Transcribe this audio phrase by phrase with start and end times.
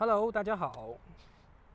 [0.00, 0.94] Hello，大家好，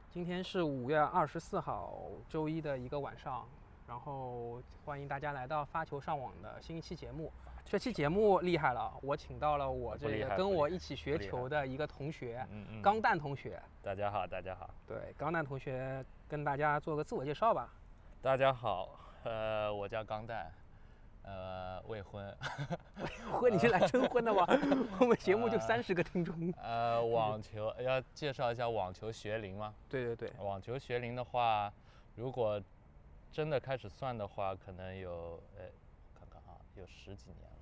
[0.10, 3.48] 今天是五月二十四号周一的一个晚上，
[3.88, 7.32] 然后欢迎大家来到发球上网的新一期节目。
[7.64, 13.62] 这期节目厉害了，我请到了我这个跟我一起学球的一个同学，嗯嗯，钢蛋同学。
[13.84, 17.72] 大家好，大家好，对，钢蛋同学跟大家做个自我介绍吧。
[18.24, 18.90] 大家好，
[19.24, 20.52] 呃，我叫钢蛋，
[21.26, 22.24] 呃，未婚，
[22.98, 24.46] 未 婚，你是来征婚的吗？
[25.02, 26.54] 我们节目就三十个听众。
[26.62, 29.74] 呃，网 球要介绍一下网球学龄吗？
[29.90, 31.74] 对对对，网球学龄的话，
[32.16, 32.62] 如果
[33.32, 35.66] 真的开始算的话，可能有，呃，
[36.14, 37.58] 看看啊，有十几年了，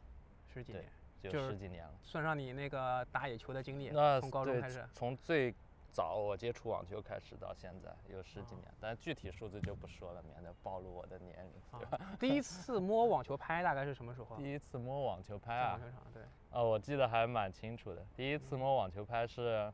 [0.54, 0.84] 十几年，，
[1.22, 1.92] 就就是十几年了。
[2.04, 4.86] 算上你那个打野球的经历，那从高中开始。
[4.92, 5.56] 从最
[5.94, 11.98] 早我接触网球开始到现在有十几哦年，但具体数字就不说了，免得暴露我的年龄，对吧？
[12.04, 14.38] 啊，第一次摸网球拍大概是什么时候啊？
[14.38, 16.24] 第一次摸网球拍啊在网，球场，对。
[16.50, 18.04] 啊，我记得还蛮清楚的。
[18.16, 19.72] 第一次摸网球拍是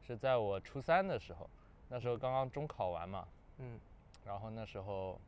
[0.00, 1.48] 是在我初三的时候，
[1.88, 3.78] 那时候刚刚中考完嘛，嗯，
[4.24, 5.20] 然后那时候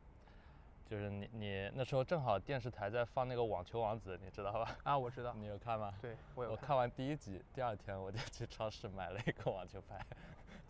[0.89, 4.77] 就是你你那时候正好电视台在放那个《网球王子》，你知道吧？
[4.83, 5.93] 啊，我知道， 你有看吗？
[6.01, 9.99] 对我有我看完第一集，第二天我就去超市买了一个网球拍，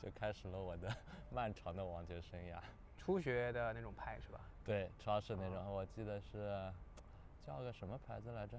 [0.01, 0.91] 就开始了我的
[1.31, 2.57] 漫长的网球生涯。
[2.97, 4.41] 初学的那种拍是吧？
[4.65, 6.73] 对，超市那种，哦我记得是
[7.45, 8.57] 叫个什么牌子来着？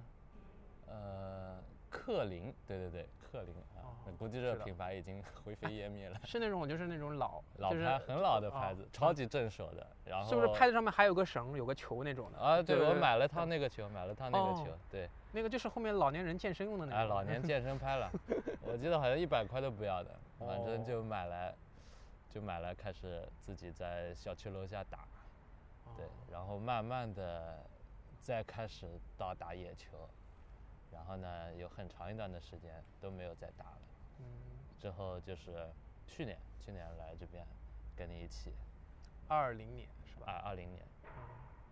[0.87, 6.19] 呃，克林，对对对，克林啊，哦估计这个品牌已经 灰飞烟灭了。
[6.25, 9.87] 是那种就是那种老 老就是牌很老的牌哦子，超级正手的。
[10.05, 12.39] 然后是不是拍子上面还有个绳，有个球那种的？
[12.39, 12.63] 啊？
[12.63, 14.73] 对，我买了套那个球，买了套那个哦球。
[14.91, 16.99] 对，那个就是后面老年人健身用的那个。
[16.99, 18.11] 哎，老年健身拍了，
[18.65, 21.55] 我记得好像一百块都不要的，反哦正就买来，
[22.31, 25.01] 就买来开始自己在小区楼下打。
[25.97, 27.63] 对哦，然后慢慢的
[28.21, 30.09] 再开始到打野球，
[30.93, 33.79] 然后呢，有很长一段的时间都没有再打了。
[34.19, 34.25] 嗯，
[34.79, 35.69] 之后就是
[36.07, 37.45] 去年，去年来这边
[37.97, 38.53] 跟你一起，
[39.29, 40.33] 二零年是吧？
[40.33, 41.11] 啊二零年，嗯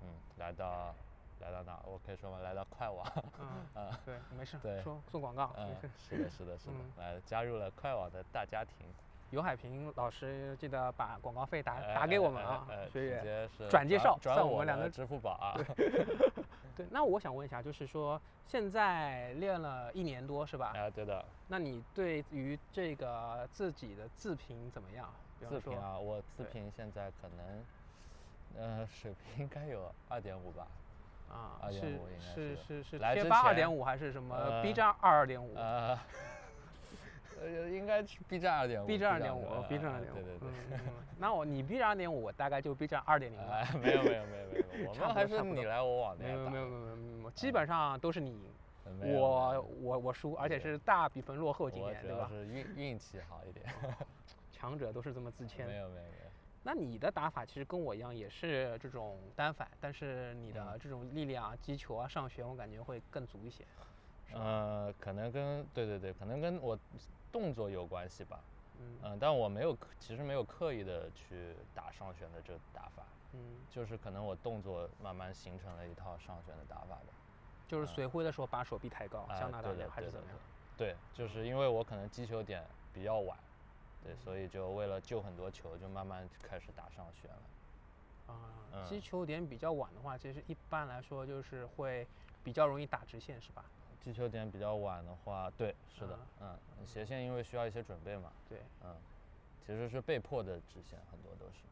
[0.02, 0.94] 嗯，来到
[1.40, 1.82] 来到哪儿？
[1.86, 2.38] 我可以说吗？
[2.40, 3.06] 来到快网，
[3.40, 8.86] 嗯， 啊，对，没事，对说做广告，嗯。，是的，是的，是的嗯，来加入了快网的大家庭，
[9.30, 12.66] 尤海平老师记得把广告费打哎打给我们哎啊。
[12.92, 15.54] 直接是转介绍转我们两个的支付宝啊，
[16.76, 20.72] 对，那我想问一下，就是说现在练了一年多是吧？
[20.74, 25.10] 哎，对的，那你对于这个自己的自评怎么样？
[25.48, 27.66] 自评啊，我自评现在可能，
[28.56, 30.66] 呃，水平应该有二点五吧，
[31.30, 35.98] 啊，二点五应该是是是是贴吧二前点五还是什么呃 B 站二点五呃，呃，
[37.70, 40.48] 应该是 B 站二点五？B 站二点五，B 站呃二点五，对对对。
[40.48, 40.78] 嗯嗯
[41.18, 43.52] 那我你 B 站二点五，我大概就 B 站二点零了。
[43.54, 48.54] 哎，没有没有没有没有， 我们还是你来我往那样打没有没有没有没有没有，基本上都是你赢，
[49.14, 52.28] 我我我输，而且是大比分落后，今年对吧？
[52.30, 53.66] 是运运气好一点，
[54.52, 55.76] 强者都是这么自谦没。
[55.76, 56.30] 有没有没有。
[56.62, 63.64] 那你的打法其实跟我一样，也是这种单反，但是你的嗯这种力量啊、击球啊、上旋，我感觉会更足一些。
[64.32, 66.78] 呃，可能跟对对对，可能跟我
[67.30, 68.40] 动作有关系吧。
[68.78, 77.06] 嗯嗯、但我没有刻，其实没有刻意的去打上旋的这个打法，嗯，就是可能我动作慢慢形成了一套上旋的打法吧。
[77.66, 80.38] 就是随挥的时候把手臂抬高，哎像那样对的对的还是怎么样？
[80.76, 82.62] 对，就是因为我可能击球点
[82.92, 83.36] 比较晚，
[84.04, 88.34] 对，所以就为了救很多球，就慢慢开始打上旋了。
[88.34, 92.06] 啊，击嗯球点比较晚的话，其实一般来说就是会
[92.44, 93.64] 比较容易打直线，是吧？
[94.06, 98.94] 击球点比较晚的话，对，是的啊，嗯，斜线因为需要一些准备嘛，对，嗯，
[99.66, 101.64] 其实是被迫的直线，很多都是。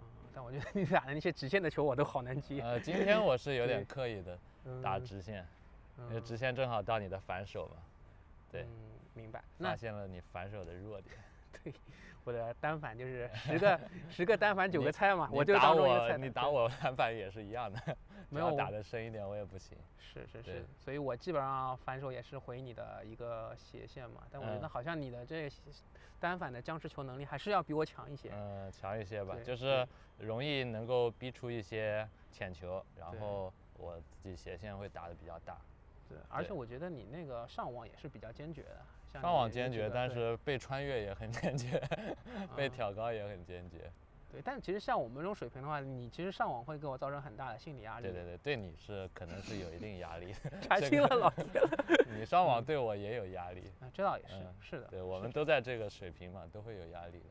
[0.00, 2.60] 嗯，但我觉得你打的那些直线的球我都好难接。
[2.62, 4.36] 呃，今天我是有点 刻意的
[4.82, 5.46] 打嗯直线，
[6.08, 7.76] 因为嗯直线正好到你的反手嘛，
[8.50, 8.68] 对，嗯，
[9.14, 9.40] 明白。
[9.60, 11.16] 发现了你反手的弱点。
[11.62, 11.72] 对，
[12.24, 16.18] 我的单反就是十个十个单反九个菜嘛，我就打我，当中一个菜。
[16.18, 17.96] 你打我单反也是一样的，
[18.30, 19.76] 没有打的深一点我也不行。
[19.98, 25.56] 是是是，所以我基本上反手也是回你的一个斜线嘛，但我觉得嗯好像你的这个
[26.18, 28.30] 单反的僵持球能力还是要比我强一些。
[28.32, 29.86] 嗯，强一些吧，就是
[30.18, 35.58] 容易能够逼出一些浅球，然后我自己斜线会打的比较大。
[36.08, 38.80] 对，而且我觉得你那个上网也是比较坚决的，
[39.12, 41.78] 像上网坚决，但是被穿越也很坚决，
[42.56, 43.92] 被啊挑高也很坚决。
[44.30, 48.02] 对，但其实像我们这种水平的话，你其实上网会给我造成很大的心理压力。
[48.02, 51.32] 对对对，对你是可能是有一定压力，查清了老。
[52.14, 53.62] 你上网对我也有压力。
[53.80, 54.86] 啊，这倒也是，嗯是的。
[54.88, 57.26] 对，我们都在这个水平嘛，都会有压力的。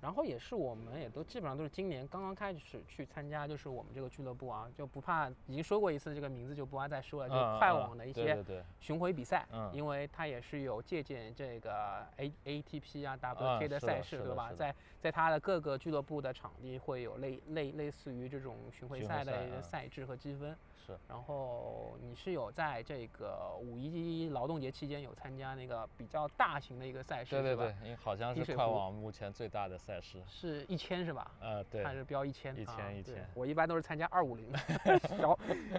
[0.00, 8.42] 然后也是我们也都基本上都是今年刚刚开始去参加，就是我们这个俱乐部啊，就不怕已经说过一次这个名字就不怕再说了，就是快网的一些
[8.80, 9.70] 巡回比赛，嗯。
[9.72, 20.56] 因为它也是有借鉴这个 A ATP 啊、嗯 WK 的赛事，对吧在在它的各个俱乐部的场地会有类类类似于这种巡回赛的一个赛制和积分。
[20.86, 20.98] 是。
[21.08, 28.74] 然后你是有在这个五一劳动节期间有参加那个比较大型的一个赛事，对对对，因为好像是快滴水湖。
[28.74, 30.22] 网目前最大的赛事。
[30.26, 31.30] 是一千是吧？
[31.40, 31.82] 呃，对。
[31.82, 33.28] 它，是标一千，一千一千。
[33.34, 34.50] 我一般都是参加二五零。
[35.18, 35.38] 小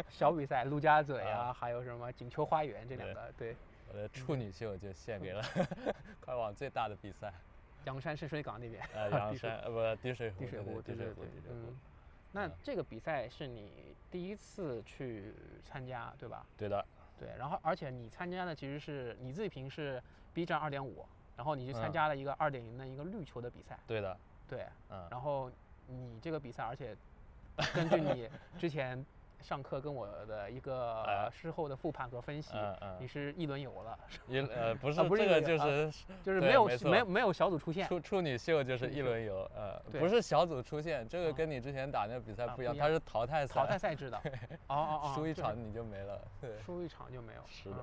[0.10, 3.56] 小比赛，陆家嘴啊，还有什么锦秋花园这两个，对，
[3.90, 5.42] 我的处女秀就献给了
[6.22, 7.34] 快网最大的比赛，
[7.86, 11.58] 阳山深水港那边，呃，阳山 呃不滴水湖，滴水湖，对对对对，滴水湖。
[11.68, 11.80] 嗯，，
[12.32, 12.52] 那嗯。
[12.64, 15.34] 这个比赛是你第一次去
[15.64, 16.46] 参加，对吧？
[16.58, 16.86] 对的，
[17.18, 20.02] 对，然后而且你参加的其实是你自己评是
[20.34, 21.06] B 站二点五，
[21.36, 21.92] 然后你去参嗯。
[21.92, 24.18] 加了一个二点零的一个绿球的比赛，对的，
[24.48, 25.52] 对，嗯，然后
[25.88, 26.96] 你这个比赛，而且
[27.76, 29.06] 根据你 之前
[29.42, 32.56] 上课跟我的一个呃事后的复盘和分析，
[33.00, 33.98] 你是一轮游了，
[34.28, 35.92] 一呃 不是啊不是这个就是
[36.24, 44.18] 就是没有没没有没有小组出现，处处女秀就是一轮游，呃，不是小组出现，这个啊跟你之前打那个比赛不一样，它是淘汰赛，淘汰赛制的，
[44.68, 47.78] 哦哦哦，输一场你就没了，对，输一场就没有，是的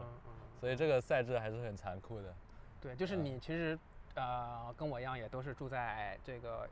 [0.61, 2.35] 所以这个赛制还是很残酷的，
[2.81, 3.25] 对，就是嗯。
[3.25, 3.79] 你其实
[4.15, 6.69] 呃跟我一样，也都是住在这个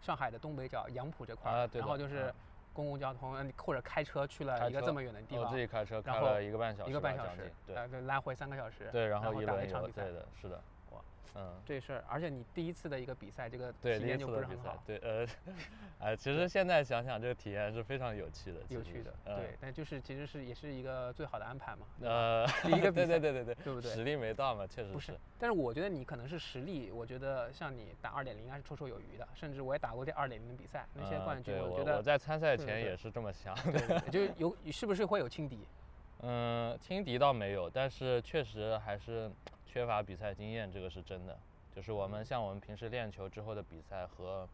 [0.00, 2.34] 上海的东北角杨浦这块然后就是嗯
[2.72, 11.00] 公共交通，或者开车去了一个这么远的地方我方，自己开车开了一个半小时，一个半小时，对呃，对，来回三个小时，对，然后一打了轮游，一场比赛对，的，是的，哇，
[11.34, 11.62] 嗯。
[11.64, 15.26] 这事儿，而且你第一次的一个比赛，这个体验就不是很好，，对，呃，
[16.00, 35.60] 哎，其实现在想想，这个体验是非常有趣的，有趣的，嗯对，但就是其实是也是一个最好的安排嘛，呃，第一个 比对赛对对对对，对不对实力没到嘛，确实不是，但是我觉得你可能是实力，我觉得像你打二点零应该是绰绰有余的，甚至我也打过这二点零的比赛，那些嗯冠军，我我觉得我在参赛前也是这么想对对对就有是不是会有轻敌？
[36.24, 39.28] 嗯，轻敌倒没有，但是确实还是
[39.72, 41.34] 缺乏比赛经验，这个是真的。
[41.74, 44.46] 就是我嗯们像我们平时练球之后的比赛和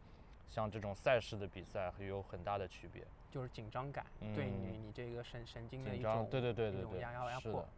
[0.48, 3.04] 像这种赛事的比赛有很大的区别。
[3.28, 7.68] 就是紧张感，对你嗯你这个神神经的一紧张，种对对对对对，压压压迫是的。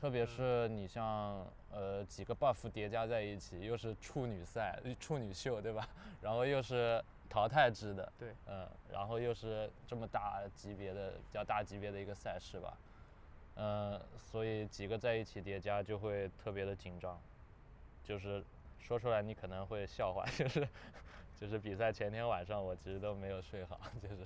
[0.00, 5.88] 特别嗯是你像呃几个 buff 叠加在一起，又是处女赛、处女秀，对吧？
[6.20, 12.76] 然后又是淘汰制的，对，嗯，然后又是这么大级别的、比较大级别的一个赛事吧，
[13.60, 17.20] 嗯，所以几个在一起叠加就会特别的紧张，
[18.04, 18.42] 就是
[18.78, 20.68] 说出来你可能会笑话， 就是
[21.34, 24.18] 就是比赛前天晚上我其实都没有睡好，就是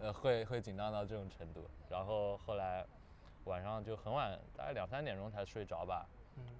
[0.00, 2.86] 呃会会紧张到这种程度，然后后来
[3.46, 6.06] 晚上就很晚，大概两三点钟才睡着吧，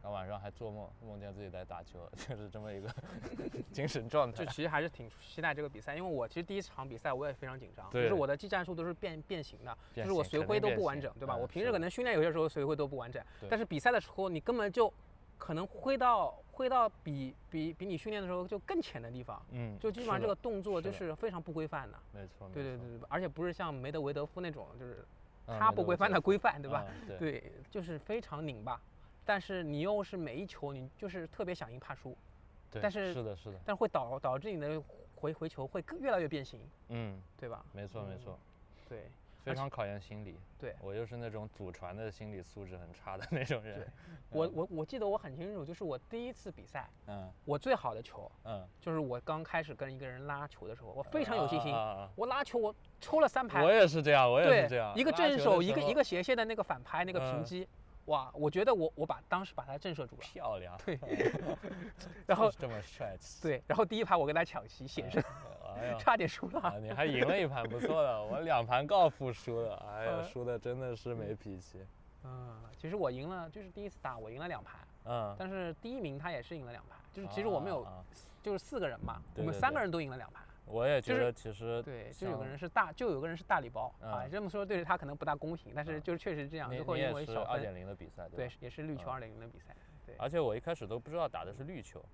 [0.03, 2.89] 然后晚上还做梦，梦见自己在打球， 就是这么一个
[3.73, 4.51] 精神状态就。
[4.53, 11.35] 其实还是挺期待这个比赛，因为我其实第一场比赛我也非常紧张，就是我的技战术都是变变形的，就是我随挥都不完整，对吧？
[11.35, 14.93] 嗯我平时可能训练有些时候随挥都不完整，但是比赛的时候你根本就
[15.39, 21.99] 可能挥到挥到比比比你训练的时候就更浅的地方，嗯，就基本上这个动作就是非常不规范的。
[22.13, 25.05] 没错，对对对对，而且不是像梅德韦德夫那种，就是
[25.47, 26.85] 嗯他不规范的规范，对吧？
[26.89, 28.81] 嗯对对，就是非常拧巴，
[29.27, 32.17] 但是你又是每一球你就是特别想赢怕输，
[32.71, 34.81] 对但是是的，是的，但是会导导致你的
[35.17, 37.65] 回回球会更越来越变形，嗯，对吧？
[37.73, 38.39] 没错没嗯错，
[38.89, 39.11] 对，
[39.43, 40.39] 非常考验心理。
[40.59, 43.87] 对我又是那种祖传的心理素质很差的那种人。
[44.31, 54.95] 我嗯我我记得我很清楚，就是我第一次比赛，嗯我最好的球嗯，就是我刚开始跟一个人拉球的时候，我非常有信心啊，啊啊我拉球我抽了三拍，我也是这样，我也是这样。
[54.97, 57.69] 一个正手，一个一个斜线的那个反拍，那个平嗯击，
[58.07, 61.93] 哇，我觉得我我把当时把他震慑住了，漂亮， 对嗯
[62.27, 63.43] 然后这么帅气。
[63.43, 65.23] 对，然后第一盘我跟他抢七险胜，
[65.77, 66.81] 哎呀， 差点输啊了。
[66.81, 68.23] 你还赢了一盘，不错的。
[68.23, 71.85] 我两盘告负输了，哎呀，呃输的真的是没脾气。
[72.25, 78.05] 嗯，其实我赢了，就是第一次打我赢了两盘，嗯，但是第一名他也是赢了两盘，就是其实我们有啊啊
[78.43, 80.46] 就是四个人嘛，我对对对们三个人都赢了两盘。
[80.67, 84.25] 我也觉得其实对，就有个人是大，就有个人是大礼包啊。
[84.25, 89.75] 嗯这么说对他可能不大公平，但是嗯就是确实这样，因为是二点零的比赛，对吧？，也是绿球嗯二点零的比赛。
[90.05, 92.05] 对，而且我一开始都不知道打的是绿球，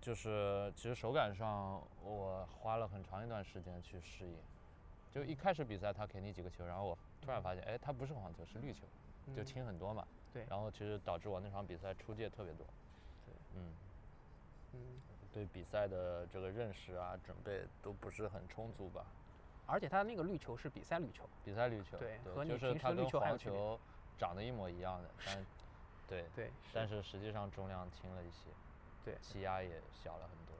[0.00, 4.36] 就是其实手感上我花了很长一段时间去适应。
[5.12, 8.86] 就一开始比赛他给你几个球，然后我突然发现，哎，它不是黄球，是绿球，
[9.34, 10.06] 就嗯轻很多嘛。
[10.30, 12.66] 对然后其实导致我那场比赛出界特别多。
[13.24, 13.72] 对嗯，
[14.74, 14.78] 嗯，
[15.36, 19.04] 对比赛的这个认识啊、准备都不是很充足吧。
[19.66, 23.80] 而且他那个绿球是比赛绿球，比赛绿球，对和就是你平时绿它跟黄球还有球
[24.16, 25.46] 长得一模一样的， 但
[26.06, 28.48] 对，对，但是实际上重量轻了一些，
[29.04, 30.56] 对气压也小了很多。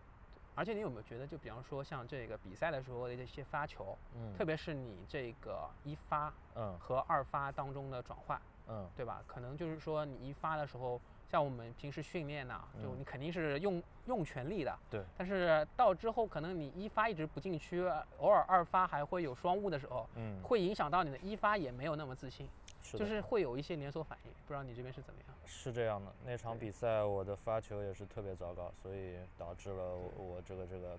[0.54, 9.25] 而且你有没有觉得，就比方说像这个比赛的时候的一些发球，嗯，特别是你这个一发嗯和二发当中的转换，嗯对吧？
[9.26, 17.83] 可能就是说你一发的时候，像我们平时训练呐，就嗯你肯定是用用全力的，对，但是到之后可能你一发一直不进区，
[18.18, 22.49] 偶尔二发还会有双误的时候，嗯，会影响到你的一发也没有那么自信，
[22.83, 24.30] 是就是会有一些连锁反应。
[24.47, 25.37] 不知道你这边是怎么样？
[25.45, 30.97] 是这样的，那场比赛我的发球也是特别糟糕，所以导致了我我这个这个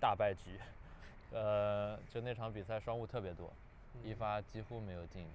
[0.00, 0.58] 大败局。
[1.30, 3.52] 呃，就那场比赛双误特别多，
[4.02, 5.28] 一嗯发几乎没有进，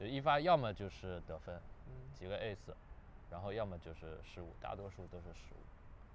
[0.00, 1.54] 就一发要么就是得分，
[1.86, 2.72] 嗯几个 ace，
[3.30, 5.62] 然后要么就是失误，大多数都是失误，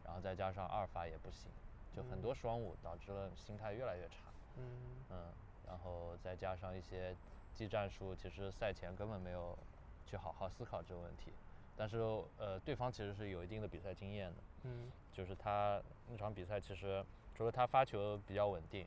[0.06, 1.52] 然后再加上二发也不行，
[1.96, 4.16] 就很多双误导致了心态越来越差。
[4.58, 4.64] 嗯
[5.10, 5.26] 嗯，
[5.68, 7.16] 然后再加上一些
[7.54, 9.58] 技战术，其实赛前根本没有
[10.06, 11.32] 去好好思考这个问题。
[11.78, 11.98] 但是
[12.38, 17.04] 呃，对方其实是有一定的比赛经验的，嗯就是他那场比赛其实
[17.34, 18.86] 除了他发球比较稳定，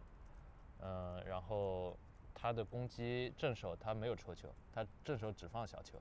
[0.80, 1.96] 嗯、然后
[2.34, 5.98] 他的攻击正手他没有抽球，他正手只放小球，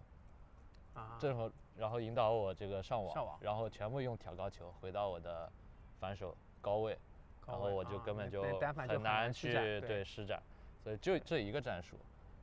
[0.94, 3.38] 啊，正手然后引导我这个上网，上网。
[3.42, 5.52] 然后全部用挑高球回到我的
[6.00, 6.98] 反手高位，
[7.48, 8.44] 然后我就根本就
[8.88, 10.42] 很难去对施展，
[10.84, 11.98] 所以就这一个战术，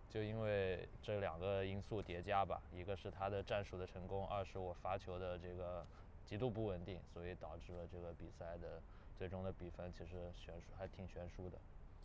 [0.09, 5.87] 就因为这两个因素叠加吧，一个是他的战术的成功，二是我发球的这个
[6.25, 8.83] 极度不稳定，所以导致了这个比赛的
[9.17, 11.59] 最终的比分其实悬殊还挺悬殊的。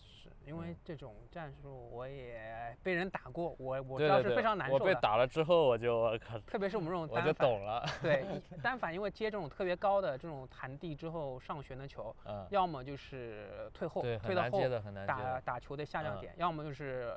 [0.05, 4.93] 是因为嗯这种战术我也被人打过，我我知对对对，道是非常难受我被。
[5.01, 8.25] 打了之后，我就特别是我们这种我就单反，懂了，对
[8.63, 17.13] 单反，因为接这种特别高的这种弹地之后上旋的球，嗯，要么就是退后，对，退到后很难接的，很难接打，打球的下降嗯点，要么就是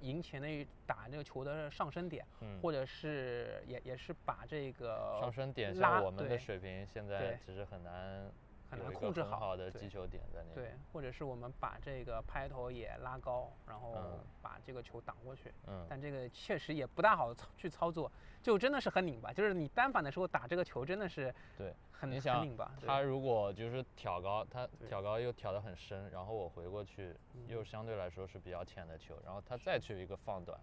[0.00, 2.58] 赢前的一打那个球的上升点，嗯。
[2.62, 8.30] 或者是也也是把这个上升点拉像我们的对水平，现在对其实很难
[8.70, 15.52] 很难控制好好的击球点在那对边。，或者是我们把这个拍头也拉高，然后嗯把这个球挡过去。
[15.66, 18.10] 嗯，但这个确实也不大好操去操作，
[18.42, 19.32] 就真的是很拧巴。
[19.32, 22.72] 就是你单反的时候打这个球真的是对，很很拧巴。
[22.84, 27.14] 他如果就是挑高，他挑高又挑得很深，然后我回过去
[27.48, 30.58] 又嗯相对来说是比较浅的球，然后他再去一个放短，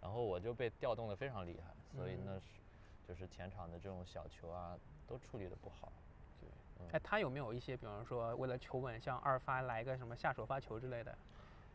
[0.00, 2.42] 然后我就被调动的非常厉害，所以嗯那是
[3.08, 5.92] 就是前场的这种小球啊都处理的不好。
[6.92, 11.16] 哎，他有没有一些，比方说为了求稳，像二发来个什么下手发球之类的？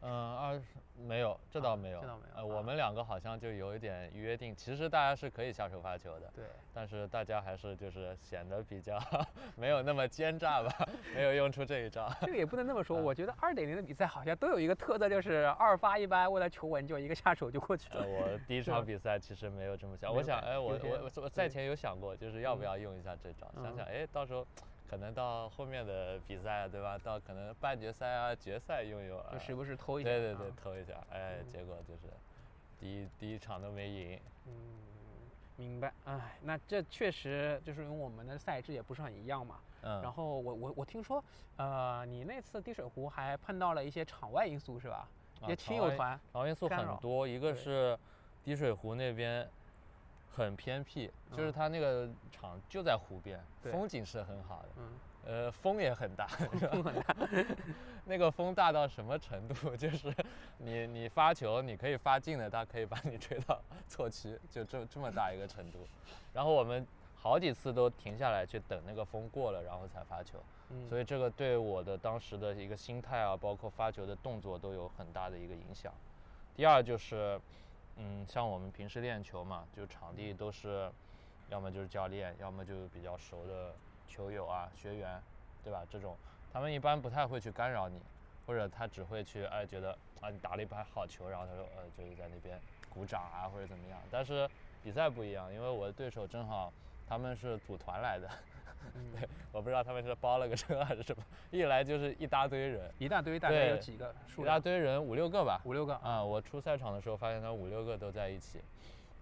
[0.06, 0.62] 嗯，二
[0.98, 6.44] 没有，这倒啊没有，这倒没有呃，我啊们两个好像就有一点约定，其实大家是可以下手发球的，对，
[6.74, 9.00] 但是大家还是就是显得比较
[9.56, 12.12] 没有那么奸诈吧， 没有用出这一招。
[12.20, 12.98] 这个也不能这么说。
[12.98, 18.06] 啊我觉得二点零的比赛好像都有一个特色，就是二发一般为了求稳，就一个下手就过去呃，了。
[18.06, 24.46] 我 第一场比赛其实没有这么想，我想，哎，我我我我赛前有想过，就是要不嗯要用一下这招，想嗯想，哎，到时候
[24.94, 26.96] 可能到后面的比赛，对吧？
[27.00, 30.10] 到可能半决赛啊、决赛用用啊就，时不时偷一下。
[30.10, 32.02] 对对对啊，投一下，哎，嗯结果就是
[32.80, 34.54] 第一第一场都没赢，嗯，
[35.56, 35.92] 明白。
[36.06, 39.56] 哎，那这确实就是因为我们的赛制也不是很一样嘛。
[39.82, 41.24] 嗯，然后我我我听说，
[41.58, 45.08] 呃，你那次滴水湖还碰到了一些场外因素是吧？
[45.42, 47.98] 一啊些亲场外友团，场因素很多，一个是
[48.44, 49.50] 滴水湖那边
[50.36, 54.90] 很偏僻，就是嗯它那个厂就在湖边，对风景是很好的，嗯，
[55.26, 57.16] 呃，风也很大，风很大，
[58.06, 59.76] 那个风大到什么程度？
[59.78, 60.14] 就是
[60.58, 65.88] 你你发球，你可以发近的，它可以把你吹到 错区，就这这么大一个程度。
[66.34, 66.86] 然后我们
[67.16, 70.40] 好几次都停下来去等那个风过了，然后才发球。
[70.70, 75.94] 嗯，所以这个对我的当时的一个心态啊，包括发球的动作都有很大的一个影响。
[76.56, 77.40] 第二就是，
[77.96, 80.92] 嗯，像我们平时练球嘛，就场地都是，
[81.50, 83.74] 要么就是教练，要么就是比较熟的
[84.08, 85.22] 球友啊、学员，
[85.64, 85.86] 对吧？
[85.90, 86.18] 这种
[86.52, 88.02] 他们一般不太会去干扰你，
[88.48, 92.60] 或者他只会去哎觉得啊你打了一盘好球，然后他说呃就是在那边
[92.90, 94.00] 鼓掌啊或者怎么样。
[94.10, 94.50] 但是
[94.82, 96.74] 比赛不一样，因为我的对手正好
[97.06, 98.28] 他们是组团来的，
[98.96, 104.60] 嗯，我不知道他们是包了个车还是什么，一来就是一大堆人，一大堆，大概有几个数一大？
[104.60, 105.62] 堆人五六个吧。
[105.66, 108.60] 五六个啊，我出赛场的时候发现他五六个都在一起，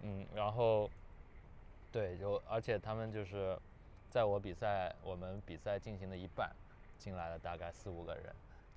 [0.02, 0.90] 嗯，然后，
[1.90, 3.58] 对，就而且他们就是
[4.10, 6.50] 在我比赛我们比赛进行的一半，
[6.98, 8.24] 进来了大概四五个人，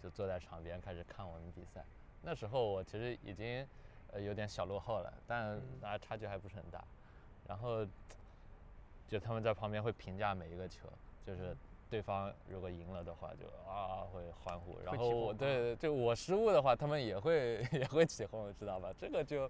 [0.02, 1.84] 就坐在场边开始看我们比赛。
[2.22, 3.66] 那时候我其实已经
[4.12, 6.84] 呃有点小落后了，但嗯大家差距还不是很大。
[7.48, 7.86] 然后
[9.08, 10.88] 就他们在旁边会评价每一个球，
[11.26, 11.56] 就是
[11.90, 14.78] 对方如果赢了的话，就啊会欢呼。
[14.84, 18.92] 然后我对就我失误的话，他们也会 也会起哄，知道吧？
[18.98, 19.50] 这个就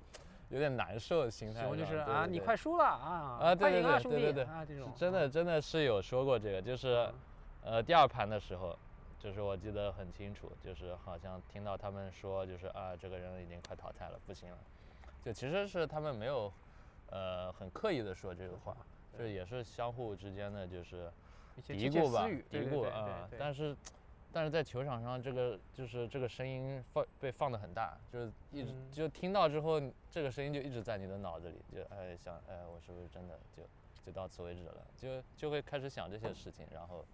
[0.50, 1.68] 有点难受，心态。
[1.76, 7.10] 就是啊，你快输了啊，啊，对对快赢了，对对对对，啊，这种真的真的是有说过这个，就是
[7.64, 8.78] 嗯呃，第二盘的时候，
[9.18, 14.58] 就是我记得很清楚，就是好像听到他们说，就是啊，这个人已经快淘汰了，不行了。
[15.24, 16.52] 就其实是他们没有，
[17.10, 18.78] 呃，很刻意的说这个话，
[19.18, 21.12] 这也是相互之间的就是
[21.66, 23.30] 嘀咕吧，嘀咕啊。
[23.38, 23.76] 但是，
[24.32, 33.64] 但是在球场上，这个就是这个声音放被放的很大，就是一直就听到之后，这个声音就一直在你的脑子里，就哎想哎，我是不是真的就
[34.06, 34.86] 就到此为止了？
[34.98, 37.06] 就就会开始想这些事情，然后。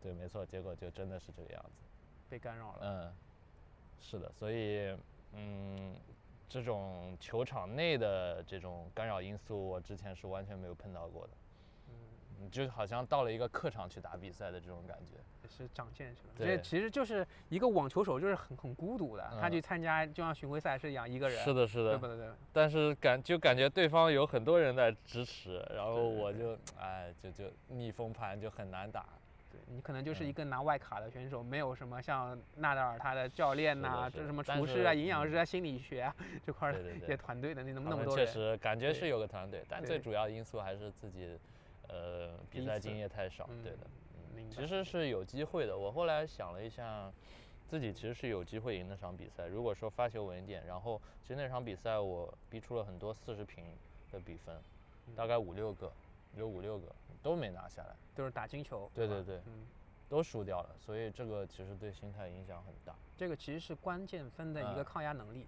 [0.00, 1.82] 对，没错，结果就真的是这个样子，
[2.28, 2.78] 被干扰了。
[2.82, 3.12] 嗯，
[4.00, 4.96] 是的，所以，
[5.32, 5.92] 嗯，
[6.48, 11.32] 这种球场内的这种干扰因素，我之前是完全没有碰到过的。
[12.40, 16.34] 嗯，就好像到了一个客场去打比赛的这种感觉，也是长见识了。
[16.38, 21.38] 这其实就是一个网球手，就是很很孤独的，他去参加就像巡回赛是一样，一个人。
[21.42, 21.98] 是的，是的。
[21.98, 22.28] 对对对。
[22.52, 29.04] 但是感就感觉对方有很多人在支持，然后我就哎，就就逆风盘就很难打。
[29.50, 36.14] 对你可能就是一个拿外卡的选手，没有什么像纳达尔他的教练呐，这什么厨师啊、营养师啊、心理学啊
[36.44, 38.26] 这块儿一些团队的那那么那么多人。
[38.26, 41.38] 确实感觉是有个团队，但最主要因素还是自己，
[41.88, 43.48] 呃，比赛经验太少。
[43.62, 43.86] 对的，
[44.50, 45.76] 其实是有机会的。
[45.76, 47.12] 我后来想了一下，
[47.68, 49.46] 自己其实是有机会赢那场比赛。
[49.46, 53.64] 如果说发球稳一点，然后其实那场比赛我逼出了很多四十平
[54.12, 54.56] 的比分，
[55.16, 55.92] 大概五六个，
[56.36, 56.86] 有五六个。
[57.20, 58.88] 都没拿下来，都是打金球。
[58.94, 59.66] 对对对，嗯，
[60.08, 62.94] 都输掉了，所以这个其实对心态影响很大。
[63.16, 65.44] 这个其实是关键分的一个抗压能力。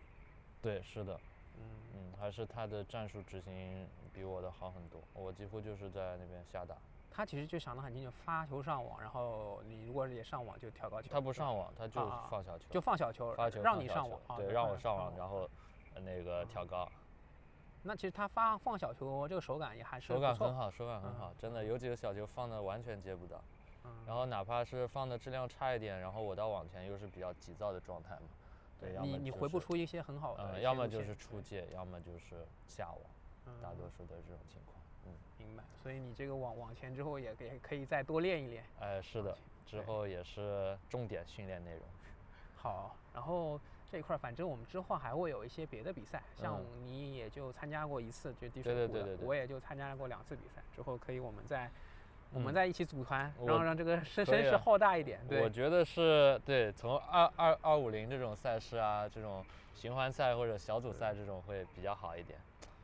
[0.61, 1.19] 对，是的，
[1.57, 1.63] 嗯
[1.95, 6.77] 嗯，还是他的战术执行比我的好很多，我几乎就是在那边瞎打。
[7.11, 11.09] 他其实就想得很清楚，发球上网，然后你如果也上网就调高球。
[11.11, 12.01] 他不上网，他就
[12.31, 15.49] 放小球，就放小球，发球让你上网，对，让我上网，然后
[15.97, 16.89] 那个调高。
[17.83, 23.43] 那其实他发放小球，这个手感也还是手感很好，手感很好，真的有几个小球放的完全接不到，
[24.07, 28.29] 然后哪怕是放的质量差一点，然后我到网前又是比较急躁的状态嘛，
[28.79, 33.01] 对，你你回不出一些很好的，要么就是出界，要么就是下网，
[33.63, 34.77] 大多数的这种情况，
[35.07, 35.63] 嗯，明白。
[35.83, 41.83] 所以你这个往往前之后也也可以再多练一练，哎，是的，之后也是重点训练内容。
[42.57, 43.61] 好，然后。
[43.93, 50.63] 这一块儿，反正我们之后还会有一些别的比赛，像你也就参加过一次，就地水库的，我也就参加过两次比赛。
[50.73, 51.69] 之后可以我们再，
[52.33, 55.19] 我们再一起组团，然后让这个声声势浩大一点。
[55.27, 62.39] 对，我觉得是对，从二二二五零这种赛事啊，这种循环赛或者小组赛这种会比较好一点。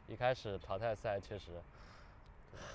[0.07, 1.61] 一开始淘汰赛确实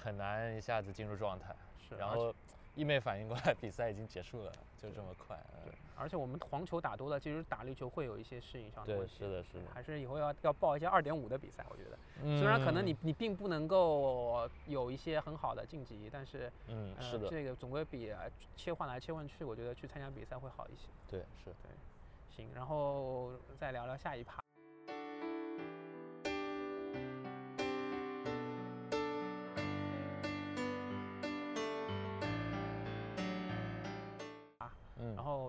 [0.04, 1.56] 很难一下子进入状态，
[1.88, 2.34] 是，然后。
[2.74, 5.38] 一没反应过来，比赛已经结束了，就这么快。
[5.66, 9.20] 对，而且我们黄球打多了，其实打绿球会有一些适应上的问题。
[9.20, 9.66] 对，是的，是的。
[9.74, 12.00] 还是以后要要报一些二点五的比赛，我觉得。
[12.24, 12.40] 嗯。
[12.40, 18.10] 虽然可能你你并不能够有一些很好的晋级，但是嗯，是的，这个总归比
[18.56, 20.88] 切换来切换去，我觉得去参加比赛会好一些。
[21.10, 21.54] 对，是。
[21.64, 21.72] 对。
[22.30, 24.42] 行，然后再聊聊下一趴。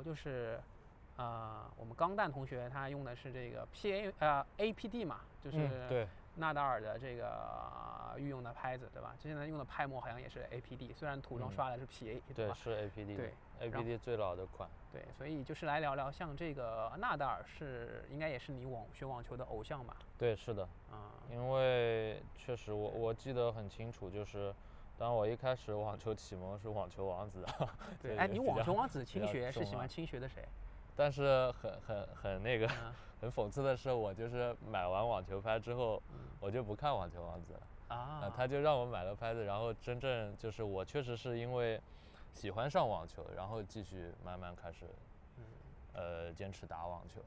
[0.05, 0.61] 就是，
[1.17, 6.07] 呃，我们钢蛋同学他用的是这个 P A 呃 A P D 嘛，就是对。
[6.35, 7.31] 纳达尔的这个
[8.19, 9.15] 御用的拍子，对吧？
[9.19, 14.69] 现在用的拍模好像也是 A P D，虽然涂装刷的是 P A，对，是 A P D，对，A P D 最老的款。
[14.93, 19.97] 对，所以就是来聊聊，像这个纳达尔是应该也是你网学网球的偶像吧？
[20.19, 24.55] 对，是的，啊，因为确实我我记得很清楚，就是。
[24.99, 27.45] 当我一开始网球启蒙是网球王子，
[28.01, 30.47] 对，哎，你网球王子青学是喜欢青学的谁？
[30.95, 32.69] 但是很很很那个，
[33.21, 36.01] 很讽刺的是，我就是买完网球拍之后，
[36.39, 37.61] 我就不看网球王子了
[37.97, 41.81] 啊，他就让我买了拍子，然后真正就是我确实是因为
[42.33, 44.87] 喜欢上网球，然后继续慢慢开始，
[45.93, 47.21] 呃，坚持打网球，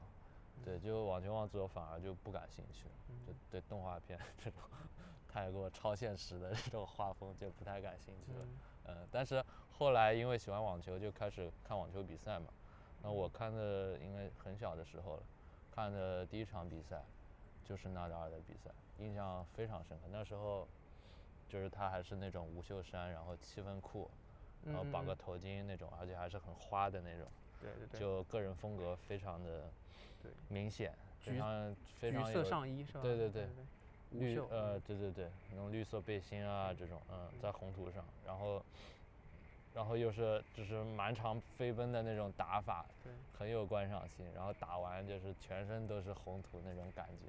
[0.64, 2.94] 对，就网球王子我反而就不感兴趣了，
[3.26, 4.60] 就对动画片 这种。
[5.28, 8.46] 太过超现实的这种画风就不太感兴趣了，
[8.86, 9.44] 嗯，但是
[9.76, 12.46] 后来因为喜欢网球，就开始看网球比赛嘛。
[13.02, 15.22] 那我看的应该很小的时候了，
[15.70, 17.04] 看的第一场比赛
[17.68, 20.04] 就是纳达尔的比赛，印象非常深刻。
[20.10, 20.66] 那时候
[21.48, 24.08] 就是他还是那种无袖衫，然后七分裤，
[24.64, 27.26] 然后绑个头巾那种，而且还是很花的那种，
[27.60, 29.68] 对对对，就个人风格非常的
[30.22, 33.00] 对明显，非常非常橘色上衣是吧？
[33.02, 33.48] 对对对。
[34.12, 38.62] 绿呃对对对，那种绿色背心啊这种，嗯，在红土上，然后，
[39.74, 44.24] 然后又是就是满场飞奔的那种打法，对，很有观赏性。
[44.32, 47.26] 然后打完就是全身都是红土那种感觉，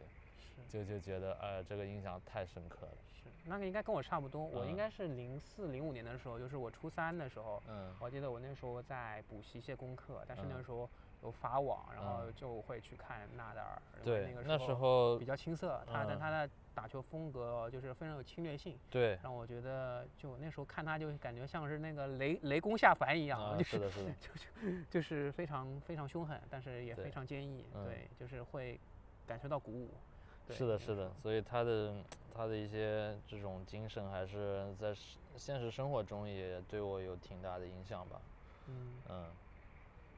[0.70, 2.98] 就就觉得呃这个印象太深刻了。
[3.12, 4.78] 是，那个应该跟我差不多，我应嗯。
[4.78, 7.96] 该是零四零五年的时候，就是我初三的时候，嗯。
[8.00, 10.58] 我记得我那时候在补习一些功课，但是那嗯。
[10.58, 10.89] 个时候
[11.24, 12.34] 有法网，然后嗯。
[12.36, 16.20] 就会去看纳达尔，对，那个时候比较青涩，他的嗯。
[16.20, 19.17] 他的打球风格就是非常有侵略性，对。
[19.24, 27.84] 让我觉得就那时候看他就感觉像是那个雷雷公下凡一样，啊就是的是的， 就是非常非常凶狠，但是也非常坚毅，嗯。
[27.86, 28.80] 对，就是会
[29.26, 29.98] 感受到鼓舞。
[30.47, 31.93] 对是的，是的，所以他的
[32.33, 34.95] 他的一些这种精神，还是在
[35.36, 38.21] 现实生活中也对我有挺大的影响吧。
[38.67, 39.25] 嗯嗯，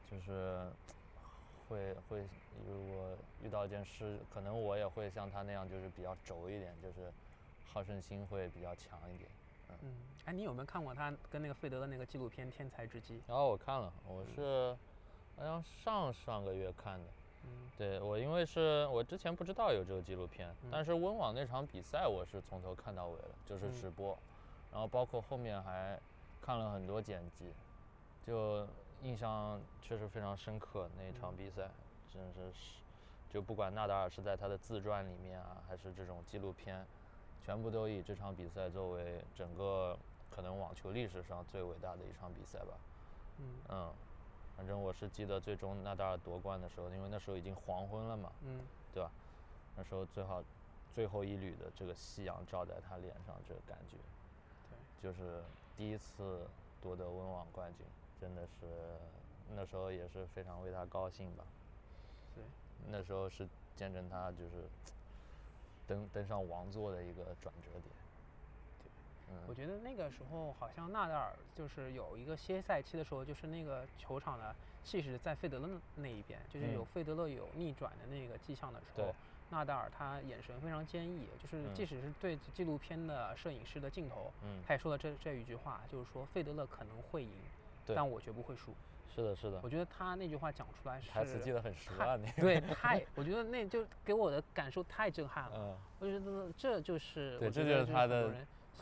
[0.09, 0.69] 就是
[1.67, 2.23] 会会，
[2.67, 7.11] 如果遇到一件事，可能我也会像他那样，就是比较轴一点，就是
[7.65, 9.29] 好胜心会比较强一点。
[9.81, 9.91] 嗯，
[10.25, 13.17] 哎，你有没有看过他跟那个费德的那个纪录片《天才之击》？
[13.27, 14.75] 然后我看了，我是
[15.37, 17.05] 好像上上个月看的。
[17.43, 17.71] 嗯。
[17.77, 20.69] 对我，因为是我之前不知道有这个纪录片，嗯。
[20.71, 23.73] 但是温网那场比赛我是从头看到尾了，就是嗯。
[23.73, 24.17] 直播，
[24.71, 25.99] 然后包括后面还
[26.41, 27.53] 看了很多剪辑，
[28.21, 28.67] 就
[29.01, 31.37] 印象确实非常深刻那场嗯。
[31.37, 31.69] 比赛，
[32.09, 32.81] 真是是，
[33.29, 36.85] 就不管纳达尔是在他的自传里面啊，还是这种纪录片，
[37.41, 39.97] 全部都以这场比赛作为整个
[40.29, 42.77] 可能网球历史上最伟大的一场比赛吧。
[43.37, 43.63] 嗯。
[43.69, 43.93] 嗯，
[44.59, 48.59] 反正我是记得最终纳达尔夺冠的时候，因为那时候已经黄昏了嘛，嗯
[48.93, 49.09] 对吧？
[49.77, 50.43] 那时候最好
[50.93, 53.95] 最后一缕的这个夕阳照在他脸上，这个感觉，
[54.69, 55.41] 对就是
[55.77, 56.45] 第一次
[56.81, 57.85] 夺得温网冠军，
[58.19, 58.97] 真的是
[59.55, 61.45] 那时候也是非常为他高兴吧。
[62.35, 62.43] 对，
[62.89, 64.67] 那时候是见证他就是
[65.87, 67.95] 登登上王座的一个转折点。
[69.31, 79.13] 嗯，我觉得那个时候好像纳达尔就是有一个歇赛期的时候，就是那个球场的气势在费德勒那一边，就是有嗯费德勒有逆转的那个迹象的时候对，
[79.49, 87.31] 纳达尔他眼神非常坚毅，就是嗯即使是对纪录片的摄影师的镜头，嗯，他也说了这这一句话，就是说费德勒可能会赢，
[87.85, 88.73] 对但我绝不会输。
[89.15, 92.31] 是的，是的我，觉得他那句话讲出来是台词记得很熟太啊，你。
[92.39, 95.57] 对，太，我觉得那就给我的感受太震撼了。
[95.57, 98.31] 嗯，我觉得这就是对这就是他的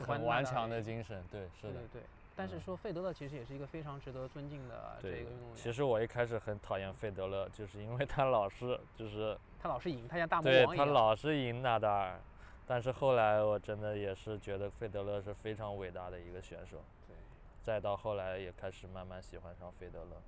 [0.05, 2.01] 很顽强的精神，对，是的对对。
[2.01, 2.03] 对。
[2.35, 10.85] 但是嗯说费德勒其实也是一个非常值得尊敬的这个对运动员，其实我一开始很讨厌费德勒，就是因为他老是就是他老是赢，他像大魔王一样。
[10.85, 12.19] 他老是赢纳达尔，
[12.67, 17.15] 但是后来我真的也是觉得费德勒是非常伟大的一个选手，对
[17.63, 20.21] 再到后来也开始慢慢喜欢上费德勒。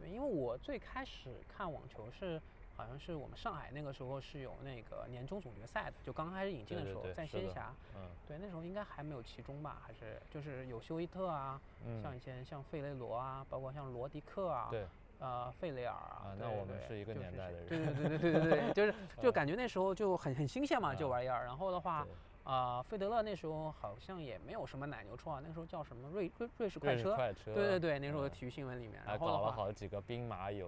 [0.00, 2.42] 对，因为我最开始看网球是。
[2.74, 8.10] 好像是我们上海那个时候是有那个年终总决赛的，就刚开始引进的时候，在仙侠，嗯。
[8.26, 11.60] 对，那时候应该还没有其中吧，还是就是有休伊特啊，
[12.02, 19.32] 像嗯以，前像费雷罗啊，包括像罗迪克啊，对，呃，费雷尔啊，那我们是一个就年代的人对对对对对对对，就是 就嗯。
[19.32, 21.10] 感觉那时候就很很新鲜嘛，这嗯。
[21.10, 21.44] 玩意儿。
[21.44, 22.12] 然后的话，对
[22.44, 30.66] 啊，费德勒那时候好像也没有什么奶牛车啊，那时候叫什么瑞瑞瑞士快车，快车，对对对，那时候嗯体育新闻里面，还搞了然后的话，好几个兵马俑，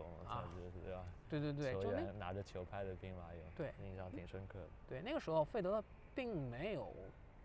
[0.85, 1.05] 对吧？
[1.29, 4.69] 对对对，球就那员拿着球拍的兵马俑，对印象挺深刻的。
[4.89, 5.83] 对那个时候费德勒
[6.15, 6.93] 并没有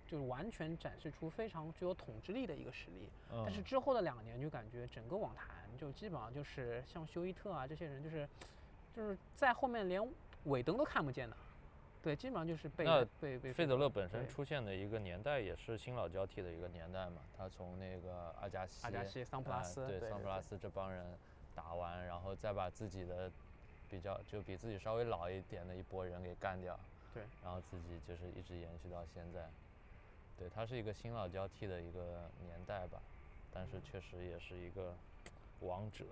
[0.08, 3.10] 就是完全展示出非常具有统治力的一个实力，
[3.44, 8.30] 但是嗯之后的两年就感觉整个网坛就基本上就是像休伊特啊这些人，就是
[8.96, 10.08] 就是在后面连
[10.46, 11.36] 尾灯都看不见的，
[12.02, 21.06] 对，基本上就是被那被被费德勒本身出现的一个年代也是新老交替的一个年代嘛，他从那个阿加西、阿加西、桑普拉呃斯，对对桑普拉斯这帮人
[21.54, 23.30] 打完，然后再把自己的
[23.90, 26.80] 比较就比自己稍微老一点的一波人给干掉，
[27.14, 29.50] 对，然后自己就是一直延续到现在。
[30.38, 33.02] 对，它是一个新老交替的一个年代吧，
[33.52, 34.96] 但是嗯确实也是一个
[35.60, 36.06] 王者。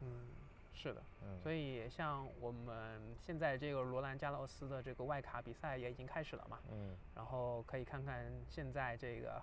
[0.00, 0.08] 嗯，
[0.74, 1.02] 是的。
[1.22, 9.40] 嗯，所以像我们现在这个罗兰加洛斯的这个外卡比赛也已经开始了嘛，嗯，然后可以看看现在这个。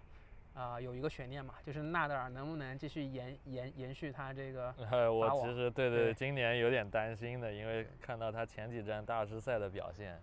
[0.54, 10.20] 啊、有一个悬念嘛，就是纳达尔能不能继续延延延续他这个呃， 我其实对对对今年有点担心的，因为看到他前几站大师赛的表现，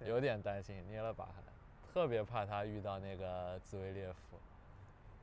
[0.00, 1.34] 有点担心，捏了把汗，
[1.92, 4.38] 特别怕他遇到那个兹维列夫。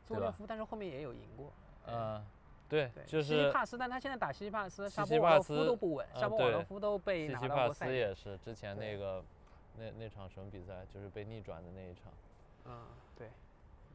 [0.06, 1.52] 兹维列夫，但是后面也有赢过。
[1.88, 2.24] 嗯，
[2.68, 7.94] 对对，，就是西西帕斯，但他现在打西西帕斯，西沙波瓦洛西帕斯夫都不稳，嗯沙波瓦洛夫都被西拿西帕斯。
[7.96, 9.24] 也是之前那个
[9.78, 12.12] 那那场什么比赛，就是被逆转的那一场，
[12.66, 12.86] 嗯，
[13.18, 13.30] 对，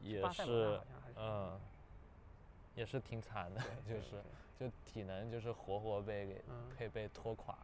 [0.01, 0.79] 也是
[1.17, 1.59] 嗯，
[2.75, 4.21] 也是挺惨的， 就是
[4.59, 7.55] 就体能就是活活被给嗯被被拖垮。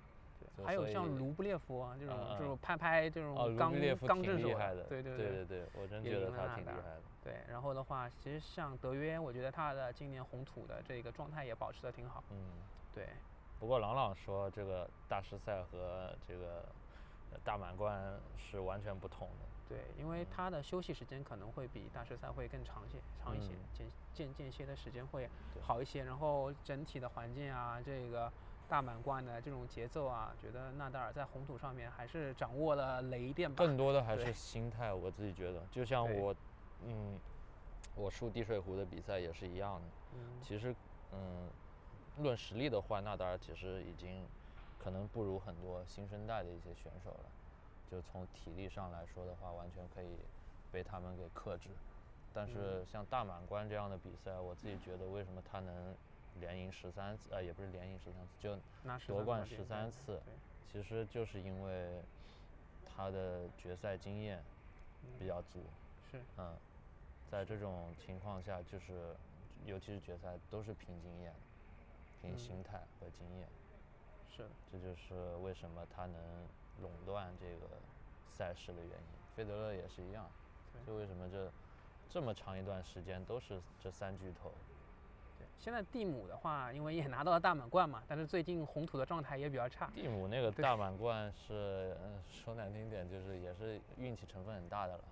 [0.66, 3.72] 还有像卢布列夫啊这种这种拍拍这哦，种钢
[4.08, 4.50] 钢制手
[4.90, 7.02] 对对对对对，我真觉得他挺厉害的。
[7.24, 7.36] 对。
[7.50, 12.24] 然后的话，其实像德约，我觉得他的今年红土的这个状态也保持的挺好。
[12.32, 12.38] 嗯，
[12.94, 13.08] 对，
[13.60, 16.66] 不过朗朗说这个大师赛和这个
[17.32, 19.46] 呃大满贯是完全不同的。
[19.70, 25.30] 对，因为他的休息时间可能会比大师赛会更长些，长一些嗯，间间间歇的时间会
[25.62, 26.06] 好一些。
[26.06, 28.32] 然后整体的环境啊，这个
[28.68, 33.64] 大满贯的这种节奏啊，觉得纳达尔在红土上面还是掌握了雷电吧。
[33.64, 36.36] 更多的还是心态，我自己觉得，就像我，
[36.86, 37.20] 嗯，
[37.96, 39.88] 我输滴水湖的比赛也是一样的。
[40.16, 40.76] 嗯，其实，
[41.14, 41.50] 嗯，
[42.18, 44.26] 论实力的话，纳达尔其实已经
[44.78, 47.30] 可能不如很多新生代的一些选手了。
[47.90, 50.18] 就从体力上来说的话，完全可以
[50.74, 51.70] 被他们给克制。
[52.34, 55.96] 但是像大满贯这样的比赛，我自己觉得为什么他能
[56.40, 60.22] 连赢十三次，呃，也不是连赢十三次，就拿13夺冠冠军13次，
[60.72, 62.02] 其实就是因为
[62.86, 64.44] 他的决赛经验
[65.20, 65.64] 比较足。
[66.12, 66.56] 是，嗯，
[67.30, 69.16] 在这种情况下，就是
[69.66, 71.34] 尤其是决赛，都是凭经验，
[72.22, 73.48] 凭嗯心态和经验，
[74.30, 76.48] 是的，这就是为什么他能
[76.82, 77.68] 垄断这个
[78.32, 79.18] 赛事的原因。
[79.36, 80.30] 费德勒也是一样，
[80.86, 81.52] 就为什么这
[82.10, 84.52] 这么长一段时间都是这三巨头？
[85.58, 85.64] 对。
[85.64, 89.92] 现在蒂姆的话，因为也拿到了大满贯嘛，但是最近红土的状态也比较差。
[89.94, 95.04] 蒂姆那个大满贯是，嗯，说难听点，就是也是运气成分很大的了。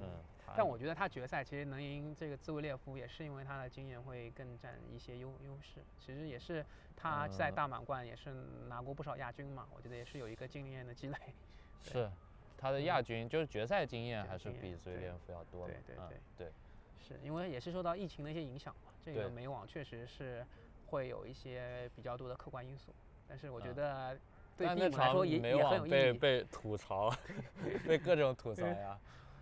[0.00, 0.10] 嗯，
[0.54, 5.80] 但我觉得他决赛其实能赢这个兹维列夫，也是因为他的经验会更占一些优优势。
[5.98, 8.30] 其实也是他在嗯大满贯也是
[8.68, 11.16] 拿过不少亚军嘛，我觉得也是有一个经验的积累。
[11.80, 12.10] 是
[12.58, 15.72] 他的亚军，就是决赛经验还是比随莲夫要多的。
[15.86, 16.52] 对对对。
[17.02, 20.46] 是因为也是受到疫情的一些影响嘛，这个美网确实是
[20.86, 22.94] 会有一些比较多的客观因素。
[23.28, 24.18] 但是我觉嗯得
[24.56, 25.92] 对但那蒂姆来场说也美也很有意义。
[25.92, 27.10] 被被吐槽，
[27.86, 28.98] 被各种吐槽呀，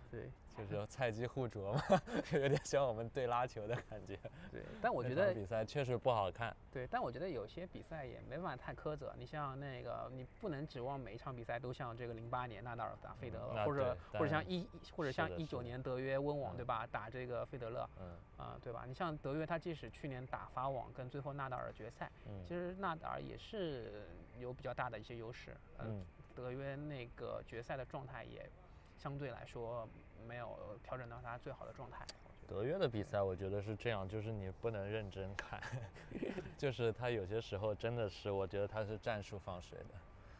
[0.09, 0.29] 对
[0.67, 1.81] 就是菜鸡互啄嘛，
[2.29, 4.17] 就 有点像我们对拉球的感觉。
[4.51, 6.55] 对，但我觉得比赛确实不好看。
[6.71, 9.13] 对，但我觉得有些比赛也没办法太苛责。
[9.17, 18.85] 你像那个，你不能指望每一场比赛都像这个零八年纳达尔打费德勒，嗯或者或者像一或者像一九年德约温网对嗯吧，打这个费德勒嗯啊、对吧？
[18.87, 24.07] 你像德约，他即使去年打法网跟最后纳达尔决赛，嗯其实纳达尔也是
[24.39, 25.55] 有比较大的一些优势。
[25.77, 28.49] 呃嗯，德约那个决赛的状态也
[28.97, 29.87] 相对来说
[30.27, 32.05] 没有调整到他最好的状态。
[32.47, 35.61] 德约的比赛我觉得是这样，就是你不能认真看，
[36.57, 39.95] 就是他有些时候真的是，我觉得他是战术放水的。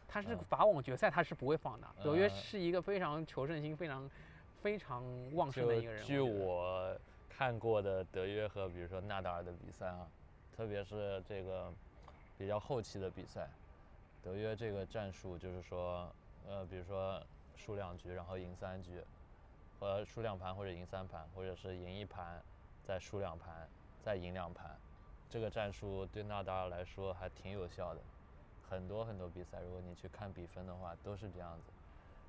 [0.06, 1.86] 他是嗯法网决赛他是不会放的。
[2.02, 4.10] 德约呃是一个非常求胜心非常
[4.60, 5.02] 非常
[5.34, 6.04] 旺盛的一个人。
[6.04, 6.94] 据我
[7.30, 10.06] 看过的德约和比如说纳达尔的比赛啊，
[10.54, 11.72] 特别是这个
[12.36, 13.48] 比较后期的比赛，
[14.22, 16.12] 德约这个战术就是说，
[16.46, 17.18] 呃，比如说
[17.56, 19.02] 输两局然后赢三局，
[19.82, 22.40] 或输两盘或者赢三盘，或者是赢一盘
[22.86, 23.68] 再输两盘
[24.00, 24.78] 再赢两盘，
[25.28, 28.00] 这个战术对纳达尔来说还挺有效的。
[28.70, 31.64] 很多很多比赛，如果你去看比分的话，都是这样子，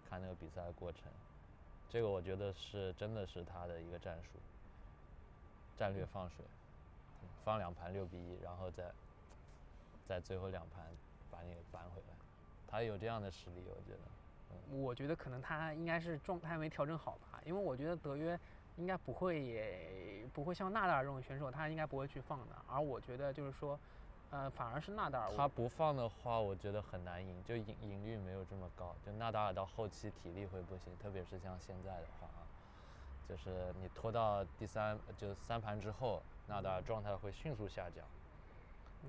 [0.09, 1.03] 看那个比赛的过程。
[1.87, 4.39] 这个我觉得是真的是他的一个战术，
[5.77, 6.43] 战略放水，
[7.45, 8.91] 放两盘六比一，然后再
[10.07, 10.87] 在最后两盘
[11.29, 12.15] 把你扳回来，
[12.67, 14.22] 他有这样的实力，我觉得。
[14.71, 18.39] 我觉得可能他应该是状态没调整好吧，因为我觉得德约
[18.77, 22.55] 应该不会也不会像纳达尔这种选手，他应该不会去放的。
[22.67, 23.79] 而我觉得就是说，
[24.31, 28.95] 呃，反而是纳达尔，他不放的话，我觉得很难赢，就赢赢率没有这么高。
[29.05, 32.41] 就纳达尔到后期体力会不行，特别是像现在的话啊，
[33.29, 38.03] 就是你拖到第三就三盘之后，纳达尔状态会迅速下降。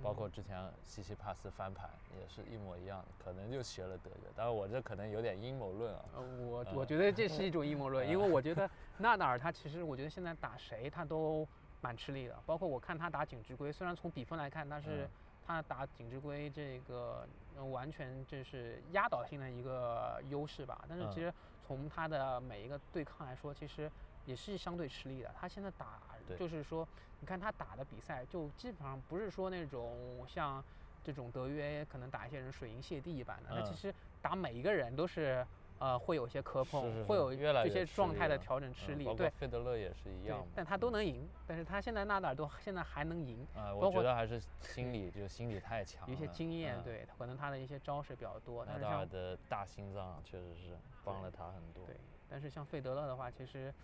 [0.02, 1.88] 包括之前西西帕斯翻盘
[2.20, 6.04] 也是一模一样的，可能就学了德约，但是我这可能有点阴谋论啊。
[6.14, 11.46] 呃，我我呃觉得这是一种阴谋论，因为我觉得 纳达尔他其实我觉得现在打谁他都
[11.80, 15.10] 蛮吃力的，包括我看他打锦织圭，虽然从比分来看他是嗯。
[15.46, 21.24] 他打锦织圭这个呃完全就是压倒性的一个优势吧，但是其嗯。
[21.24, 23.90] 实从他的每一个对抗来说，其实
[24.24, 25.30] 也是相对吃力的。
[25.34, 26.36] 他现在打对。
[26.36, 26.86] 就是说，
[27.20, 30.64] 你看他打的比赛，就基本上不是说那种像
[31.02, 35.46] 这种德约可能打一些人水银泻地一般的，那其嗯实打每一个人都是
[35.78, 39.28] 呃会有一些磕碰，是是会有这些状态的调整吃力，对。
[39.30, 46.82] 费德勒也是一样，，但他都能赢，但是他现在纳达尔都现在还能赢，啊、包我觉得还是心理，就心理太强了，有一些经验，嗯。
[46.84, 51.84] 对，可能他的一些招式比较多，纳达尔的大心脏确实是帮了他很多。
[51.86, 51.96] 对，
[52.28, 53.74] 但是像费德勒的话，其实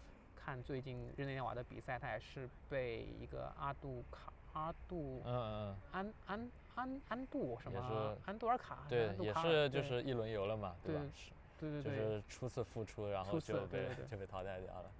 [0.51, 11.01] 看最近日内瓦的比赛，他也是被一个阿杜卡阿杜嗯嗯安安安安杜什么是安杜尔卡嗯，对也是就是一轮游了嘛，对吧？
[11.01, 14.91] 对是对对对就是初次复出，然后就被对对对就被淘汰掉了。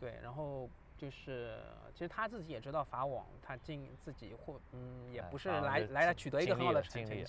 [0.00, 1.58] 对，然后就是
[1.92, 7.26] 其实他自己也知道法网，他进自己或嗯也哎不是来来来取得一个很好的成绩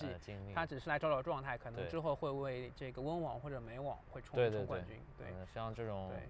[0.54, 4.98] 他只是来找找状态，可能之后会为这个温网或者美网会冲冲冠军。
[5.18, 6.22] 对嗯，像这种对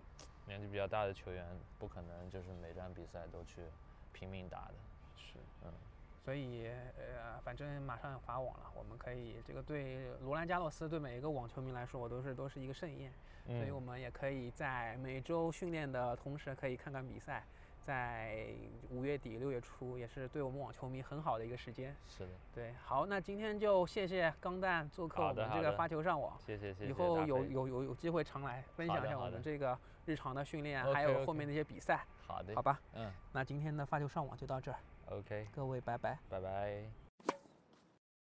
[0.47, 1.45] 年纪比较大的球员，
[1.79, 3.63] 不可能就是每场比赛都去
[4.13, 4.75] 拼命打的。
[5.17, 5.73] 是，嗯，
[6.25, 13.13] 所以呃，反正马上要法网了，我们可以这个对罗兰加洛斯对每一个网球迷来说，我都是都是一个盛宴。
[13.47, 17.45] 所以我嗯，们也可以在每周训练的同时，可以看看比赛。
[17.87, 18.49] 在
[18.91, 21.95] 五月底六月初，也是对我们网球迷很好的一个时间。
[22.09, 26.37] 是的，对，好，那今天就谢谢钢蛋做客我们这个发球上网。
[26.41, 26.91] 谢谢谢谢。
[26.91, 32.81] 以后有有有有机会常来分享一下我们这个日常的训练，还有后面的一些比赛，好的，好吧？
[32.95, 34.79] 嗯那今天的发球上网就到这儿
[35.11, 36.19] ，，OK，各位拜拜。
[36.29, 37.06] 拜拜。